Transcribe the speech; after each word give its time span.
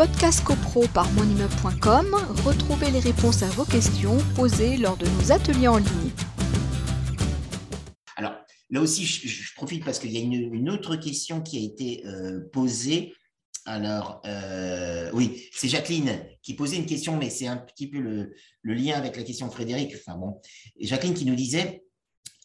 Podcast 0.00 0.42
CoPro 0.44 0.86
par 0.94 1.12
monimmeuble.com, 1.12 2.16
retrouvez 2.42 2.90
les 2.90 3.00
réponses 3.00 3.42
à 3.42 3.48
vos 3.48 3.66
questions 3.66 4.16
posées 4.34 4.78
lors 4.78 4.96
de 4.96 5.04
nos 5.06 5.30
ateliers 5.30 5.68
en 5.68 5.76
ligne. 5.76 6.10
Alors, 8.16 8.32
là 8.70 8.80
aussi, 8.80 9.04
je, 9.04 9.54
profite 9.54 9.84
parce 9.84 9.98
qu'il 9.98 10.10
y 10.12 10.16
a 10.16 10.20
une, 10.20 10.70
autre 10.70 10.96
question 10.96 11.42
qui 11.42 11.58
a 11.58 11.60
été 11.60 12.06
euh, 12.06 12.48
posée. 12.50 13.12
Alors, 13.66 14.22
euh, 14.24 15.10
oui, 15.12 15.44
c'est 15.52 15.68
Jacqueline 15.68 16.18
qui 16.40 16.54
posait 16.54 16.76
une 16.76 16.86
question, 16.86 17.18
mais 17.18 17.28
c'est 17.28 17.46
un 17.46 17.58
petit 17.58 17.86
peu 17.86 17.98
le, 17.98 18.32
lien 18.62 18.94
avec 18.96 19.18
la 19.18 19.22
question 19.22 19.48
de 19.48 19.52
Frédéric. 19.52 19.92
Enfin 19.96 20.16
bon, 20.16 20.40
Jacqueline 20.80 21.12
qui 21.12 21.26
nous 21.26 21.34
disait 21.34 21.84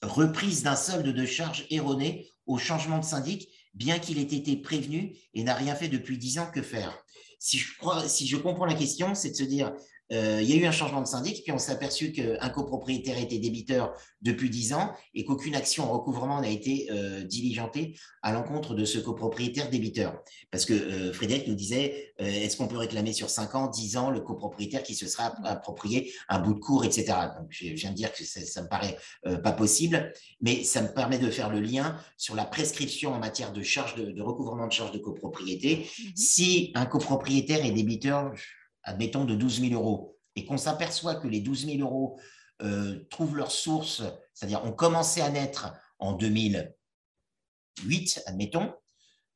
reprise 0.01 0.61
d'un 0.61 0.75
solde 0.75 1.07
de 1.07 1.25
charges 1.25 1.65
erroné 1.69 2.27
au 2.47 2.57
changement 2.57 2.99
de 2.99 3.05
syndic, 3.05 3.47
bien 3.73 3.97
qu'il 3.97 4.17
ait 4.17 4.23
été 4.23 4.57
prévenu 4.57 5.15
et 5.33 5.43
n'a 5.45 5.55
rien 5.55 5.73
fait 5.73 5.87
depuis 5.87 6.17
dix 6.17 6.37
ans, 6.37 6.51
que 6.53 6.61
faire? 6.61 7.01
Si 7.39 7.57
je, 7.57 7.77
crois, 7.77 8.07
si 8.07 8.27
je 8.27 8.37
comprends 8.37 8.65
la 8.65 8.73
question, 8.73 9.15
c'est 9.15 9.31
de 9.31 9.35
se 9.35 9.43
dire, 9.43 9.73
euh, 10.11 10.39
il 10.41 10.49
y 10.49 10.53
a 10.53 10.55
eu 10.57 10.65
un 10.65 10.71
changement 10.71 11.01
de 11.01 11.07
syndic, 11.07 11.43
puis 11.43 11.51
on 11.51 11.57
s'est 11.57 11.71
aperçu 11.71 12.11
qu'un 12.11 12.49
copropriétaire 12.49 13.17
était 13.17 13.39
débiteur 13.39 13.93
depuis 14.21 14.49
10 14.49 14.73
ans 14.73 14.91
et 15.13 15.23
qu'aucune 15.25 15.55
action 15.55 15.85
en 15.85 15.93
recouvrement 15.93 16.41
n'a 16.41 16.49
été 16.49 16.87
euh, 16.91 17.23
diligentée 17.23 17.97
à 18.21 18.31
l'encontre 18.31 18.75
de 18.75 18.85
ce 18.85 18.99
copropriétaire 18.99 19.69
débiteur. 19.69 20.19
Parce 20.51 20.65
que 20.65 20.73
euh, 20.73 21.13
Frédéric 21.13 21.47
nous 21.47 21.55
disait, 21.55 22.13
est-ce 22.19 22.57
qu'on 22.57 22.67
peut 22.67 22.77
réclamer 22.77 23.13
sur 23.13 23.29
5 23.29 23.55
ans, 23.55 23.67
10 23.67 23.97
ans 23.97 24.09
le 24.09 24.21
copropriétaire 24.21 24.83
qui 24.83 24.95
se 24.95 25.07
sera 25.07 25.35
approprié 25.43 26.13
un 26.29 26.39
bout 26.39 26.53
de 26.53 26.59
cours, 26.59 26.85
etc. 26.85 27.13
Donc, 27.37 27.47
je 27.49 27.67
viens 27.73 27.91
de 27.91 27.95
dire 27.95 28.13
que 28.13 28.23
ça, 28.23 28.39
ne 28.39 28.65
me 28.65 28.69
paraît 28.69 28.97
pas 29.43 29.51
possible, 29.51 30.13
mais 30.39 30.63
ça 30.63 30.81
me 30.81 30.87
permet 30.87 31.19
de 31.19 31.29
faire 31.29 31.49
le 31.49 31.59
lien 31.59 31.97
sur 32.15 32.35
la 32.35 32.45
prescription 32.45 33.13
en 33.13 33.19
matière 33.19 33.51
de 33.51 33.61
charge 33.61 33.95
de, 33.95 34.21
recouvrement 34.21 34.67
de 34.67 34.71
charges 34.71 34.93
de 34.93 34.97
copropriété. 34.97 35.77
Mmh 35.77 36.03
si 36.15 36.71
un 36.75 36.85
copropriétaire 36.85 37.24
est 37.29 37.71
débiteur, 37.71 38.33
admettons, 38.83 39.25
de 39.25 39.35
12 39.35 39.61
000 39.61 39.73
euros, 39.73 40.17
et 40.35 40.45
qu'on 40.45 40.57
s'aperçoit 40.57 41.15
que 41.15 41.27
les 41.27 41.39
12 41.39 41.65
000 41.65 41.79
euros 41.79 42.19
euh, 42.61 43.05
trouvent 43.09 43.35
leur 43.35 43.51
source, 43.51 44.03
c'est-à-dire 44.33 44.63
ont 44.63 44.71
commencé 44.71 45.21
à 45.21 45.29
naître 45.29 45.73
en 45.99 46.13
2008, 46.13 48.23
admettons, 48.25 48.73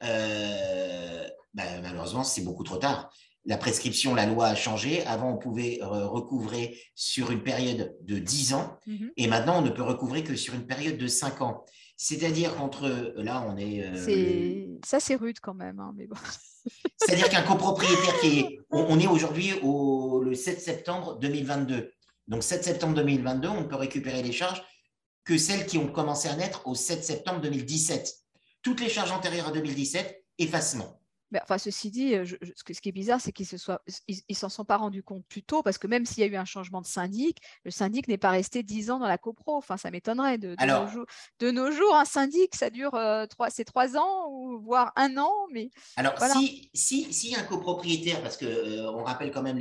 euh, 0.03 1.27
ben, 1.53 1.81
malheureusement, 1.81 2.23
c'est 2.23 2.43
beaucoup 2.43 2.63
trop 2.63 2.77
tard. 2.77 3.13
La 3.45 3.57
prescription, 3.57 4.13
la 4.13 4.25
loi 4.25 4.47
a 4.47 4.55
changé. 4.55 5.05
Avant, 5.05 5.31
on 5.31 5.37
pouvait 5.37 5.79
recouvrer 5.81 6.77
sur 6.95 7.31
une 7.31 7.41
période 7.41 7.95
de 8.01 8.19
10 8.19 8.53
ans, 8.53 8.77
mhm. 8.85 9.11
et 9.17 9.27
maintenant, 9.27 9.59
on 9.59 9.61
ne 9.61 9.69
peut 9.69 9.83
recouvrer 9.83 10.23
que 10.23 10.35
sur 10.35 10.53
une 10.53 10.67
période 10.67 10.97
de 10.97 11.07
5 11.07 11.41
ans. 11.41 11.65
C'est-à-dire 12.01 12.55
qu'entre, 12.55 13.13
là, 13.17 13.45
on 13.45 13.57
est... 13.57 13.83
Euh, 13.83 14.77
ça, 14.85 15.01
c'est 15.01 15.15
rude 15.15 15.41
quand 15.41 15.53
même, 15.53 15.81
hein, 15.81 15.91
mais 15.97 16.07
bon. 16.07 16.15
C'est-à-dire 16.95 17.29
qu'un 17.29 17.41
copropriétaire 17.41 18.19
qui 18.21 18.39
est. 18.39 18.59
On, 18.71 18.99
est 18.99 19.07
aujourd'hui 19.07 19.53
au 19.63 20.21
le 20.23 20.35
7 20.35 20.61
septembre 20.61 21.17
2022. 21.19 21.91
Donc, 22.27 22.43
7 22.43 22.63
septembre 22.63 22.93
2022, 22.93 23.47
on 23.47 23.61
ne 23.61 23.65
peut 23.65 23.75
récupérer 23.75 24.21
les 24.21 24.31
charges 24.31 24.63
que 25.25 25.37
celles 25.37 25.65
qui 25.65 25.79
ont 25.79 25.87
commencé 25.87 26.29
à 26.29 26.35
naître 26.35 26.67
au 26.67 26.75
7 26.75 27.03
septembre 27.03 27.41
2017. 27.41 28.13
Toutes 28.61 28.79
les 28.79 28.89
charges 28.89 29.11
antérieures 29.11 29.47
à 29.47 29.51
2017, 29.51 30.23
effacement 30.37 31.01
enfin, 31.41 31.57
ceci 31.57 31.91
dit, 31.91 32.13
ce, 32.15 32.81
qui 32.81 32.89
est 32.89 32.93
bizarre, 32.93 33.21
c'est 33.21 33.31
qu'ils 33.31 33.47
ne 33.53 34.33
s'en 34.33 34.49
sont 34.49 34.65
pas 34.65 34.77
rendus 34.77 35.03
compte 35.03 35.25
plus 35.27 35.43
tôt, 35.43 35.61
parce 35.61 35.77
que 35.77 35.87
même 35.87 36.05
s'il 36.05 36.21
y 36.21 36.23
a 36.23 36.29
eu 36.29 36.35
un 36.35 36.45
changement 36.45 36.81
de 36.81 36.87
syndic, 36.87 37.37
le 37.63 37.71
syndic 37.71 38.07
n'est 38.07 38.17
pas 38.17 38.31
resté 38.31 38.63
10 38.63 38.91
ans 38.91 38.99
dans 38.99 39.07
la 39.07 39.17
copro. 39.17 39.55
Enfin, 39.55 39.77
ça 39.77 39.91
m'étonnerait. 39.91 40.37
De, 40.37 40.55
de, 41.39 41.51
nos 41.51 41.71
jours, 41.71 41.95
un 41.95 42.05
syndic, 42.05 42.55
ça 42.55 42.69
dure 42.69 42.91
trois, 43.29 43.49
c'est 43.49 43.65
trois 43.65 43.97
ans, 43.97 44.29
ou 44.29 44.59
voire 44.59 44.91
un 44.95 45.17
an. 45.17 45.31
Mais 45.51 45.69
alors, 45.95 46.13
si, 46.19 46.69
si, 46.73 47.13
si, 47.13 47.35
un 47.35 47.43
copropriétaire, 47.43 48.21
parce 48.21 48.37
qu'on 48.37 48.45
on 48.45 49.03
rappelle 49.03 49.31
quand 49.31 49.43
même 49.43 49.59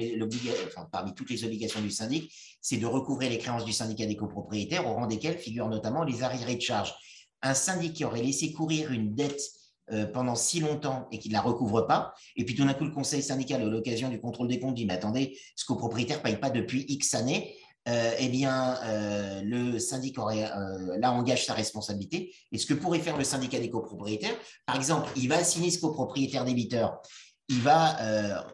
enfin, 0.67 0.89
parmi 0.91 1.15
toutes 1.15 1.31
les 1.31 1.45
obligations 1.45 1.81
du 1.81 1.91
syndic, 1.91 2.33
c'est 2.61 2.77
de 2.77 2.87
recouvrer 2.87 3.29
les 3.29 3.39
créances 3.39 3.65
du 3.65 3.73
syndicat 3.73 4.07
des 4.07 4.17
copropriétaires, 4.17 4.87
au 4.87 4.95
rang 4.95 5.07
desquels 5.07 5.39
figurent 5.39 5.69
notamment 5.69 6.05
les 6.05 6.23
arriérés 6.23 6.57
de 6.57 6.61
charges. 6.61 6.95
Un 7.43 7.55
syndic 7.55 7.95
qui 7.95 8.05
aurait 8.05 8.23
laissé 8.23 8.53
courir 8.53 8.91
une 8.91 9.15
dette 9.15 9.41
euh, 9.93 10.07
pendant 10.07 10.35
si 10.35 10.61
longtemps 10.61 11.09
et 11.13 11.19
qu'il 11.19 11.31
ne 11.33 11.37
la 11.37 11.43
recouvre 11.43 11.83
pas. 11.83 12.15
Et 12.37 12.45
puis 12.45 12.55
tout 12.55 12.65
d'un 12.65 12.75
coup, 12.75 12.85
le 12.85 12.91
conseil 12.91 13.23
syndical, 13.23 13.63
à 13.63 13.65
l'occasion 13.65 14.09
du 14.09 14.21
contrôle 14.21 14.49
des 14.49 14.61
comptes, 14.61 14.75
dit 14.75 14.87
Mais 14.87 14.95
attendez, 14.95 15.39
ce 15.57 15.65
copropriétaire 15.65 16.19
ne 16.19 16.23
paye 16.23 16.37
pas 16.37 16.51
depuis 16.51 16.85
X 16.89 17.15
années. 17.15 17.55
Euh, 17.89 18.13
eh 18.19 18.29
bien, 18.29 18.77
euh, 18.85 19.41
le 19.43 19.79
syndic 19.79 20.19
aurait, 20.19 20.51
là 20.99 21.13
engage 21.13 21.47
sa 21.47 21.55
responsabilité. 21.55 22.35
Et 22.53 22.59
ce 22.59 22.67
que 22.67 22.75
pourrait 22.75 22.99
faire 22.99 23.17
le 23.17 23.25
syndicat 23.25 23.59
des 23.59 23.71
copropriétaires, 23.71 24.37
par 24.67 24.77
exemple, 24.77 25.09
il 25.17 25.29
va 25.29 25.37
assigner 25.37 25.71
ce 25.71 25.81
copropriétaire 25.81 26.45
débiteur. 26.45 27.01
Il 27.49 27.61
va 27.63 28.45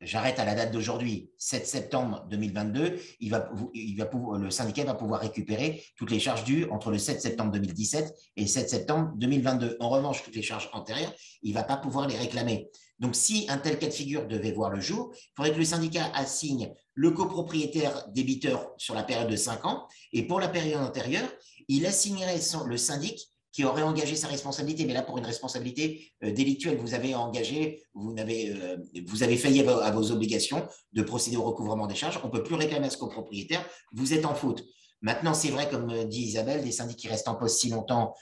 j'arrête 0.00 0.38
à 0.38 0.44
la 0.44 0.54
date 0.54 0.72
d'aujourd'hui, 0.72 1.30
7 1.38 1.66
septembre 1.66 2.26
2022, 2.30 2.98
il 3.20 3.30
va, 3.30 3.50
il 3.74 3.96
le 4.38 4.50
syndicat 4.50 4.84
va 4.84 4.94
pouvoir 4.94 5.20
récupérer 5.20 5.84
toutes 5.96 6.10
les 6.10 6.20
charges 6.20 6.44
dues 6.44 6.66
entre 6.70 6.90
le 6.90 6.98
7 6.98 7.20
septembre 7.20 7.52
2017 7.52 8.14
et 8.36 8.42
le 8.42 8.46
7 8.46 8.70
septembre 8.70 9.12
2022. 9.16 9.76
En 9.80 9.88
revanche, 9.88 10.22
toutes 10.22 10.36
les 10.36 10.42
charges 10.42 10.70
antérieures, 10.72 11.12
il 11.42 11.50
ne 11.50 11.54
va 11.54 11.64
pas 11.64 11.76
pouvoir 11.76 12.08
les 12.08 12.16
réclamer. 12.16 12.68
Donc, 12.98 13.16
si 13.16 13.46
un 13.48 13.58
tel 13.58 13.78
cas 13.78 13.88
de 13.88 13.92
figure 13.92 14.28
devait 14.28 14.52
voir 14.52 14.70
le 14.70 14.80
jour, 14.80 15.12
il 15.14 15.32
faudrait 15.36 15.52
que 15.52 15.58
le 15.58 15.64
syndicat 15.64 16.10
assigne 16.14 16.72
le 16.94 17.10
copropriétaire 17.10 18.08
débiteur 18.10 18.70
sur 18.76 18.94
la 18.94 19.02
période 19.02 19.28
de 19.28 19.36
5 19.36 19.64
ans 19.64 19.88
et 20.12 20.26
pour 20.26 20.38
la 20.38 20.48
période 20.48 20.82
antérieure, 20.82 21.28
il 21.68 21.86
assignerait 21.86 22.40
le 22.66 22.76
syndic 22.76 23.31
qui 23.52 23.64
aurait 23.64 23.82
engagé 23.82 24.16
sa 24.16 24.28
responsabilité. 24.28 24.86
Mais 24.86 24.94
là, 24.94 25.02
pour 25.02 25.18
une 25.18 25.26
responsabilité 25.26 26.12
euh, 26.24 26.32
délictuelle, 26.32 26.78
vous 26.78 26.94
avez 26.94 27.14
engagé, 27.14 27.84
vous 27.94 28.14
avez, 28.18 28.50
euh, 28.50 28.78
vous 29.06 29.22
avez 29.22 29.36
failli 29.36 29.60
à 29.60 29.90
vos, 29.90 30.10
obligations 30.10 30.66
de 30.92 31.02
procéder 31.02 31.36
au 31.36 31.42
recouvrement 31.42 31.86
des 31.86 31.94
charges. 31.94 32.18
On 32.24 32.28
ne 32.28 32.32
peut 32.32 32.42
plus 32.42 32.54
réclamer 32.54 32.86
à 32.86 32.90
ce 32.90 32.96
copropriétaire. 32.96 33.64
Vous 33.92 34.14
êtes 34.14 34.24
en 34.24 34.34
faute. 34.34 34.64
Maintenant, 35.02 35.34
c'est 35.34 35.50
vrai, 35.50 35.68
comme 35.68 35.90
euh, 35.90 36.04
dit 36.04 36.22
Isabelle, 36.22 36.64
des 36.64 36.72
syndics 36.72 36.98
qui 36.98 37.08
restent 37.08 37.28
en 37.28 37.34
poste 37.34 37.60
si 37.60 37.68
longtemps, 37.68 38.14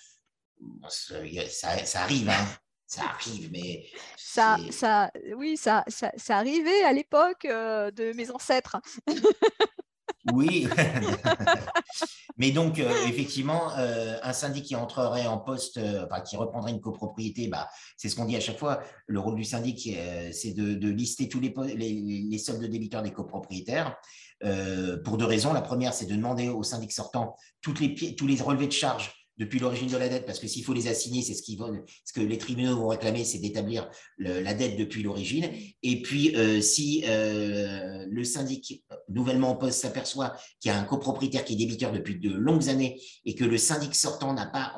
ça, 0.89 1.17
arrive. 1.95 2.29
Hein. 2.29 2.47
Ça 2.87 3.03
arrive, 3.05 3.51
mais. 3.53 3.87
Ça, 4.17 4.59
ça, 4.71 5.13
oui, 5.37 5.57
ça, 5.57 5.85
ça, 5.87 6.11
ça 6.17 6.39
arrivait 6.39 6.83
à 6.83 6.93
l'époque 6.93 7.47
de 7.47 8.13
mes 8.15 8.31
ancêtres. 8.33 8.79
Oui, 10.33 10.67
mais 12.37 12.51
donc 12.51 12.79
euh, 12.79 12.91
effectivement, 13.07 13.73
euh, 13.79 14.17
un 14.23 14.33
syndic 14.33 14.65
qui 14.65 14.77
entrerait 14.77 15.27
en 15.27 15.39
poste, 15.39 15.79
euh, 15.79 16.07
enfin, 16.07 16.21
qui 16.21 16.37
reprendrait 16.37 16.73
une 16.73 16.81
copropriété, 16.81 17.49
bah, 17.49 17.69
c'est 17.97 18.09
ce 18.09 18.17
qu'on 18.17 18.25
dit 18.25 18.37
à 18.37 18.41
chaque 18.41 18.59
fois. 18.59 18.81
Le 19.07 19.21
rôle 19.21 19.37
du 19.37 19.45
syndic, 19.45 19.97
c'est 20.33 20.55
de, 20.55 20.89
lister 20.89 21.29
tous 21.29 21.41
les, 21.41 22.39
soldes 22.39 22.65
débiteurs 22.65 23.03
des 23.03 23.13
copropriétaires. 23.13 23.97
pour 25.05 25.17
deux 25.19 25.27
raisons. 25.27 25.53
La 25.53 25.63
première, 25.63 25.95
c'est 25.95 26.07
de 26.07 26.15
demander 26.15 26.49
au 26.49 26.63
syndic 26.63 26.93
sortant 26.93 27.37
tous 27.61 27.75
les 27.81 28.43
relevés 28.43 28.67
de 28.67 28.73
charges 28.73 29.20
depuis 29.41 29.59
l'origine 29.59 29.89
de 29.89 29.97
la 29.97 30.11
dette, 30.11 30.27
parce 30.27 30.39
que 30.39 30.47
s'il 30.47 30.63
faut 30.63 30.75
les 30.75 30.87
assigner, 30.87 31.23
c'est 31.23 31.33
ce, 31.33 31.43
ce 31.43 32.13
que 32.13 32.21
les 32.21 32.37
tribunaux 32.37 32.77
vont 32.77 32.89
réclamer, 32.89 33.25
c'est 33.25 33.39
d'établir 33.39 33.89
la 34.19 34.53
dette 34.53 34.77
depuis 34.77 35.03
l'origine. 35.03 35.51
Et 35.83 36.03
puis, 36.03 36.37
euh, 36.37 36.61
si 36.61 37.05
euh, 37.09 38.05
le 38.11 38.23
syndic 38.23 38.85
nouvellement 39.09 39.53
en 39.53 39.57
poste 39.57 39.81
s'aperçoit 39.81 40.37
qu'il 40.61 40.71
y 40.71 40.75
a 40.75 40.79
un 40.79 40.85
copropriétaire 40.85 41.43
qui 41.47 41.55
est 41.55 41.57
débiteur 41.57 41.91
depuis 41.91 42.21
de 42.21 42.31
longues 42.31 42.69
années 42.69 43.01
et 43.25 43.35
que 43.35 43.45
le 43.45 43.57
syndic 43.57 43.95
sortant 43.95 44.35
n'a 44.35 44.47
pas, 44.47 44.75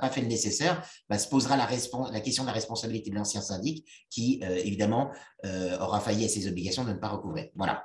pas 0.00 0.10
fait 0.10 0.22
le 0.22 0.26
nécessaire, 0.26 0.84
bah, 1.08 1.16
se 1.16 1.28
posera 1.28 1.56
la, 1.56 1.66
question 2.20 2.42
de 2.42 2.48
la 2.48 2.52
responsabilité 2.52 3.10
de 3.10 3.14
l'ancien 3.14 3.42
syndic 3.42 3.86
qui, 4.10 4.40
euh, 4.42 4.56
évidemment, 4.56 5.12
aura 5.78 6.00
failli 6.00 6.24
à 6.24 6.28
ses 6.28 6.48
obligations 6.48 6.84
de 6.84 6.92
ne 6.92 6.98
pas 6.98 7.08
recouvrer. 7.08 7.52
Voilà. 7.54 7.84